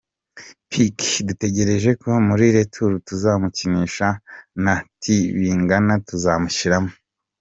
Pekeake 0.69 1.25
dutegereje 1.27 1.89
ko 2.01 2.09
muri 2.27 2.45
retour 2.57 2.91
tuzamukinisha 3.07 4.07
na 4.63 4.73
Tibingana 5.01 5.93
tuzamushiramo. 6.07 6.91